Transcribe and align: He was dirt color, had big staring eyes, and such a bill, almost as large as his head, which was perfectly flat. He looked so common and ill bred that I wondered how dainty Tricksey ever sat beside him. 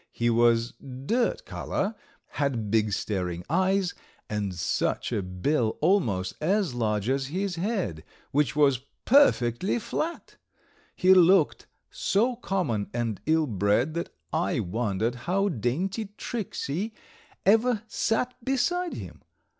He 0.11 0.31
was 0.31 0.73
dirt 1.05 1.45
color, 1.45 1.93
had 2.29 2.71
big 2.71 2.91
staring 2.91 3.45
eyes, 3.51 3.93
and 4.31 4.51
such 4.55 5.11
a 5.11 5.21
bill, 5.21 5.77
almost 5.79 6.33
as 6.41 6.73
large 6.73 7.07
as 7.07 7.27
his 7.27 7.55
head, 7.55 8.03
which 8.31 8.55
was 8.55 8.79
perfectly 9.05 9.77
flat. 9.77 10.37
He 10.95 11.13
looked 11.13 11.67
so 11.91 12.35
common 12.35 12.89
and 12.95 13.21
ill 13.27 13.45
bred 13.45 13.93
that 13.93 14.09
I 14.33 14.59
wondered 14.59 15.13
how 15.29 15.49
dainty 15.49 16.09
Tricksey 16.17 16.93
ever 17.45 17.83
sat 17.87 18.33
beside 18.43 18.95
him. 18.95 19.21